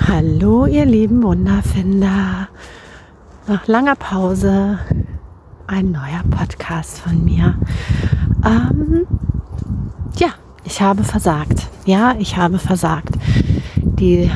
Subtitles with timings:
[0.00, 2.48] Hallo, ihr lieben Wunderfinder.
[3.46, 4.78] Nach langer Pause
[5.66, 7.58] ein neuer Podcast von mir.
[8.42, 9.06] Ähm,
[10.16, 10.28] ja,
[10.64, 11.68] ich habe versagt.
[11.84, 13.14] Ja, ich habe versagt.
[13.76, 14.30] Die,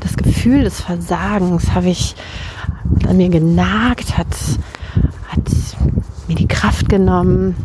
[0.00, 2.14] das Gefühl des Versagens habe ich
[3.08, 4.28] an mir genagt, hat,
[5.28, 5.42] hat
[6.28, 7.56] mir die Kraft genommen,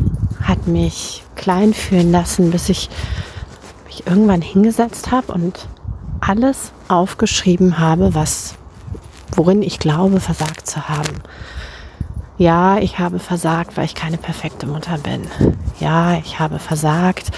[0.42, 2.90] hat mich klein fühlen lassen, bis ich
[3.86, 5.68] mich irgendwann hingesetzt habe und
[6.22, 8.54] alles aufgeschrieben habe, was,
[9.34, 11.22] worin ich glaube, versagt zu haben.
[12.38, 15.26] Ja, ich habe versagt, weil ich keine perfekte Mutter bin.
[15.80, 17.30] Ja, ich habe versagt,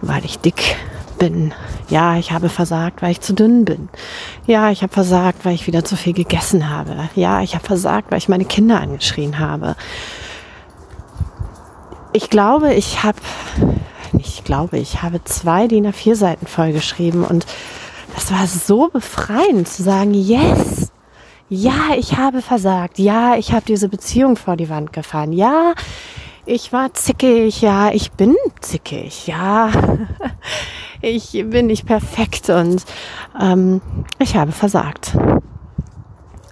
[0.00, 0.76] weil ich dick
[1.18, 1.52] bin.
[1.88, 3.88] Ja, ich habe versagt, weil ich zu dünn bin.
[4.46, 7.08] Ja, ich habe versagt, weil ich wieder zu viel gegessen habe.
[7.14, 9.76] Ja, ich habe versagt, weil ich meine Kinder angeschrien habe.
[12.12, 13.18] Ich glaube, ich habe,
[14.18, 17.46] ich glaube, ich habe zwei DIN A4 Seiten vollgeschrieben und
[18.14, 20.92] das war so befreiend zu sagen, yes,
[21.48, 25.74] ja, ich habe versagt, ja, ich habe diese Beziehung vor die Wand gefahren, ja,
[26.46, 29.70] ich war zickig, ja, ich bin zickig, ja,
[31.00, 32.84] ich bin nicht perfekt und
[33.40, 33.80] ähm,
[34.18, 35.16] ich habe versagt.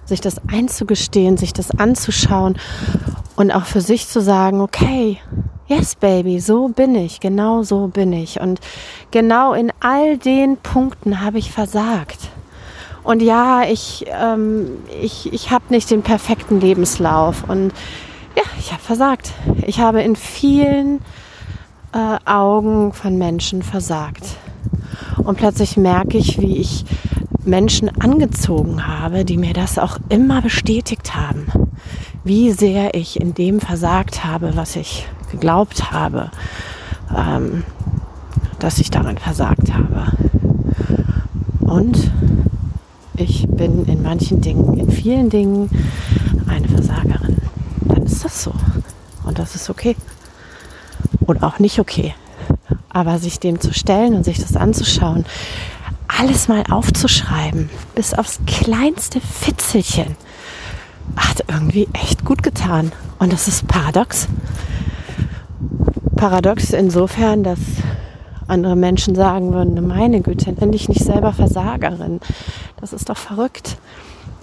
[0.05, 2.57] Sich das einzugestehen, sich das anzuschauen
[3.35, 5.19] und auch für sich zu sagen, okay,
[5.67, 8.41] Yes, Baby, so bin ich, genau so bin ich.
[8.41, 8.59] Und
[9.11, 12.29] genau in all den Punkten habe ich versagt.
[13.03, 14.67] Und ja, ich, ähm,
[15.01, 17.47] ich, ich habe nicht den perfekten Lebenslauf.
[17.47, 17.71] Und
[18.35, 19.31] ja, ich habe versagt.
[19.65, 20.99] Ich habe in vielen
[21.93, 24.35] äh, Augen von Menschen versagt.
[25.23, 26.83] Und plötzlich merke ich, wie ich
[27.45, 31.47] Menschen angezogen habe, die mir das auch immer bestätigt haben.
[32.25, 36.29] Wie sehr ich in dem versagt habe, was ich geglaubt habe,
[37.15, 37.63] ähm,
[38.59, 40.11] dass ich daran versagt habe.
[41.59, 42.11] Und
[43.15, 45.69] ich bin in manchen Dingen, in vielen Dingen
[46.47, 47.37] eine Versagerin.
[47.81, 48.53] Dann ist das so.
[49.23, 49.95] Und das ist okay.
[51.25, 52.13] Und auch nicht okay.
[52.89, 55.25] Aber sich dem zu stellen und sich das anzuschauen,
[56.07, 60.15] alles mal aufzuschreiben, bis aufs kleinste Fitzelchen,
[61.15, 62.91] hat irgendwie echt gut getan.
[63.19, 64.27] Und das ist paradox
[66.23, 67.59] paradox insofern, dass
[68.47, 72.21] andere Menschen sagen würden, meine Güte, nenn dich nicht selber Versagerin.
[72.79, 73.77] Das ist doch verrückt.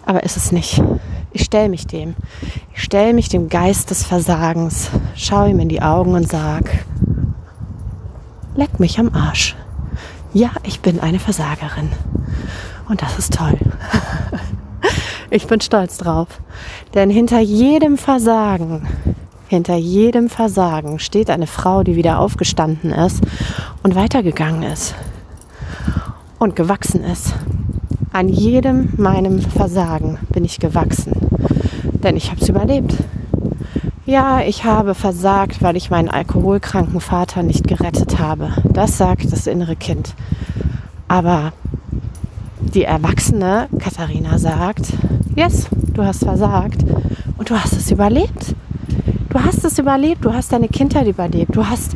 [0.05, 0.83] Aber ist es nicht.
[1.33, 2.17] Ich stelle mich dem.
[2.75, 6.85] Ich stelle mich dem Geist des Versagens, schaue ihm in die Augen und sag,
[8.57, 9.57] leck mich am Arsch.
[10.35, 11.89] Ja, ich bin eine Versagerin.
[12.91, 13.57] Und das ist toll.
[15.31, 16.29] ich bin stolz drauf.
[16.93, 18.87] Denn hinter jedem Versagen
[19.51, 23.21] hinter jedem Versagen steht eine Frau, die wieder aufgestanden ist
[23.83, 24.95] und weitergegangen ist
[26.39, 27.35] und gewachsen ist.
[28.13, 31.15] An jedem meinem Versagen bin ich gewachsen,
[31.95, 32.95] denn ich habe es überlebt.
[34.07, 38.53] Ja, ich habe versagt, weil ich meinen alkoholkranken Vater nicht gerettet habe.
[38.73, 40.15] Das sagt das innere Kind.
[41.09, 41.53] Aber
[42.61, 44.93] die erwachsene Katharina sagt,
[45.35, 46.85] yes, du hast versagt
[47.37, 48.55] und du hast es überlebt.
[49.31, 51.93] Du hast es überlebt, du hast deine Kindheit überlebt, du hast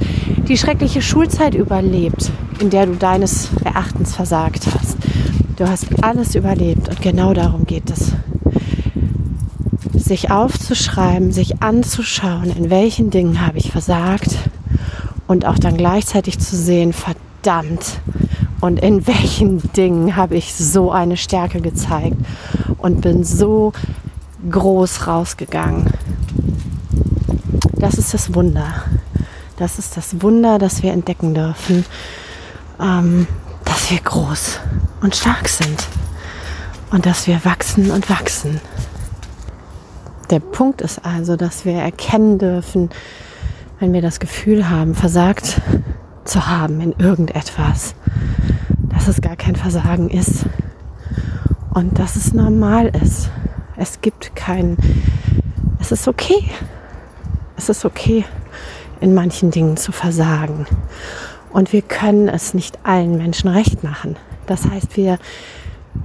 [0.47, 2.31] die schreckliche Schulzeit überlebt,
[2.61, 4.97] in der du deines Erachtens versagt hast.
[5.57, 8.13] Du hast alles überlebt und genau darum geht es.
[9.95, 14.37] Sich aufzuschreiben, sich anzuschauen, in welchen Dingen habe ich versagt
[15.27, 17.99] und auch dann gleichzeitig zu sehen, verdammt,
[18.61, 22.17] und in welchen Dingen habe ich so eine Stärke gezeigt
[22.79, 23.73] und bin so
[24.49, 25.93] groß rausgegangen.
[27.85, 28.83] Das ist das Wunder.
[29.59, 31.85] Das ist das Wunder, das wir entdecken dürfen,
[32.81, 33.27] ähm,
[33.67, 34.59] dass wir groß
[35.03, 35.87] und stark sind
[36.91, 38.59] und dass wir wachsen und wachsen.
[40.31, 42.89] Der Punkt ist also, dass wir erkennen dürfen,
[43.81, 45.61] wenn wir das Gefühl haben, versagt
[46.25, 47.95] zu haben in irgendetwas,
[48.95, 50.47] dass es gar kein Versagen ist
[51.75, 53.29] und dass es normal ist.
[53.77, 54.79] Es gibt kein,
[55.81, 56.49] es ist okay.
[57.57, 58.25] Es ist okay,
[59.01, 60.67] in manchen Dingen zu versagen.
[61.51, 64.17] Und wir können es nicht allen Menschen recht machen.
[64.47, 65.19] Das heißt, wir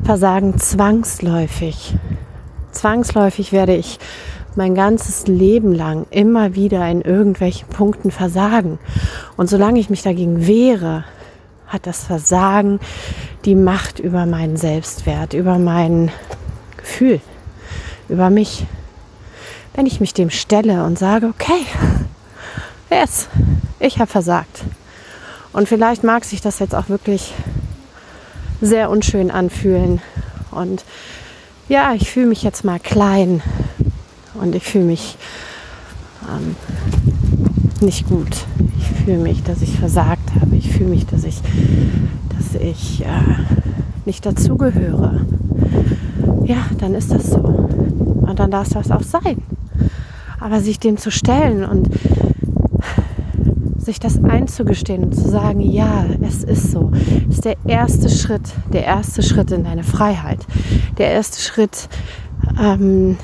[0.04, 1.96] versagen zwangsläufig.
[2.72, 4.00] Zwangsläufig werde ich
[4.56, 8.78] mein ganzes Leben lang immer wieder in irgendwelchen Punkten versagen.
[9.38, 11.04] Und solange ich mich dagegen wehre,
[11.68, 12.80] hat das Versagen
[13.46, 16.12] die Macht über meinen Selbstwert, über mein
[16.78, 17.22] Gefühl,
[18.08, 18.66] über mich
[19.74, 21.66] wenn ich mich dem stelle und sage, okay,
[22.90, 23.28] yes,
[23.80, 24.64] ich habe versagt.
[25.54, 27.34] Und vielleicht mag sich das jetzt auch wirklich
[28.62, 30.02] sehr unschön anfühlen.
[30.52, 30.84] Und
[31.68, 33.42] ja, ich fühle mich jetzt mal klein
[34.36, 35.18] und ich fühle mich
[36.28, 36.56] ähm,
[37.82, 38.46] nicht gut.
[38.78, 40.56] Ich fühle mich, dass ich versagt habe.
[40.56, 41.42] Ich fühle mich, dass ich,
[42.38, 43.08] dass ich äh,
[44.06, 45.26] nicht dazugehöre.
[46.44, 47.38] Ja, dann ist das so.
[47.38, 49.42] Und dann darf das auch sein.
[50.40, 51.90] Aber sich dem zu stellen und
[53.78, 56.92] sich das einzugestehen und zu sagen, ja, es ist so,
[57.30, 60.46] ist der erste Schritt, der erste Schritt in deine Freiheit,
[60.98, 61.90] der erste Schritt
[62.62, 63.18] ähm,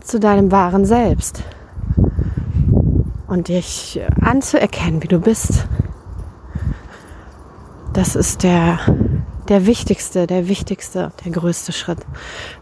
[0.00, 1.42] zu deinem wahren Selbst
[3.26, 5.66] und dich anzuerkennen, wie du bist.
[7.92, 8.78] Das ist der,
[9.50, 11.98] der wichtigste, der wichtigste, der größte Schritt.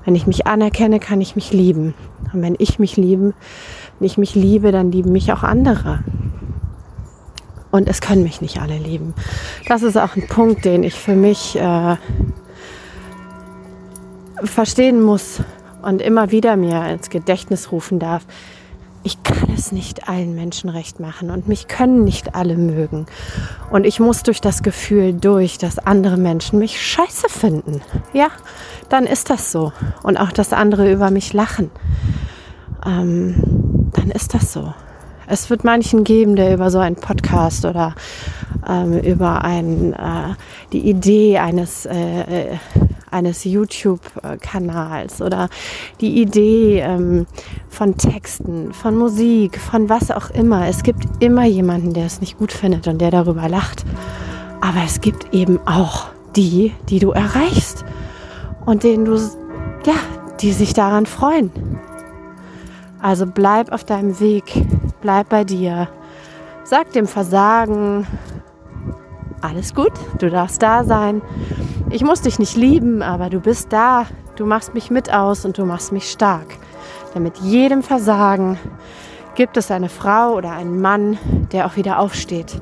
[0.04, 1.94] Wenn ich mich anerkenne, kann ich mich lieben.
[2.32, 3.34] Und wenn ich mich liebe,
[3.98, 6.02] wenn ich mich liebe, dann lieben mich auch andere.
[7.70, 9.12] Und es können mich nicht alle lieben.
[9.68, 11.96] Das ist auch ein Punkt, den ich für mich äh,
[14.42, 15.42] verstehen muss
[15.82, 18.24] und immer wieder mir ins Gedächtnis rufen darf.
[19.04, 23.06] Ich kann es nicht allen Menschen recht machen und mich können nicht alle mögen.
[23.70, 27.80] Und ich muss durch das Gefühl durch, dass andere Menschen mich scheiße finden.
[28.12, 28.28] Ja,
[28.88, 29.72] dann ist das so.
[30.02, 31.70] Und auch, dass andere über mich lachen.
[32.84, 34.74] Ähm, dann ist das so.
[35.26, 37.94] Es wird manchen geben, der über so einen Podcast oder
[38.66, 40.34] ähm, über ein, äh,
[40.72, 42.56] die Idee eines, äh, äh
[43.10, 45.48] eines YouTube-Kanals oder
[46.00, 47.26] die Idee ähm,
[47.68, 50.68] von Texten, von Musik, von was auch immer.
[50.68, 53.84] Es gibt immer jemanden, der es nicht gut findet und der darüber lacht.
[54.60, 57.84] Aber es gibt eben auch die, die du erreichst
[58.66, 59.94] und denen du, ja,
[60.40, 61.50] die sich daran freuen.
[63.00, 64.64] Also bleib auf deinem Weg,
[65.00, 65.88] bleib bei dir.
[66.64, 68.06] Sag dem Versagen,
[69.40, 71.22] alles gut, du darfst da sein.
[71.90, 74.06] Ich muss dich nicht lieben, aber du bist da.
[74.36, 76.46] Du machst mich mit aus und du machst mich stark.
[77.14, 78.58] Denn mit jedem Versagen
[79.34, 81.18] gibt es eine Frau oder einen Mann,
[81.52, 82.60] der auch wieder aufsteht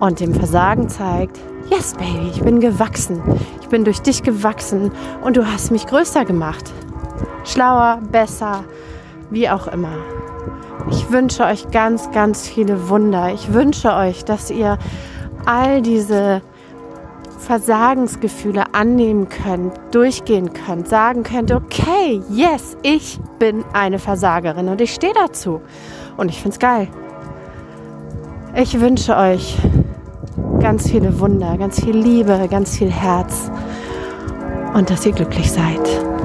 [0.00, 1.38] und dem Versagen zeigt,
[1.70, 3.22] yes baby, ich bin gewachsen.
[3.62, 4.92] Ich bin durch dich gewachsen
[5.22, 6.72] und du hast mich größer gemacht.
[7.44, 8.64] Schlauer, besser,
[9.30, 9.96] wie auch immer.
[10.90, 13.32] Ich wünsche euch ganz, ganz viele Wunder.
[13.32, 14.78] Ich wünsche euch, dass ihr
[15.46, 16.42] all diese
[17.46, 24.92] Versagensgefühle annehmen könnt, durchgehen könnt, sagen könnt, okay, yes, ich bin eine Versagerin und ich
[24.92, 25.60] stehe dazu.
[26.16, 26.88] Und ich finde es geil.
[28.56, 29.56] Ich wünsche euch
[30.60, 33.50] ganz viele Wunder, ganz viel Liebe, ganz viel Herz
[34.74, 36.15] und dass ihr glücklich seid.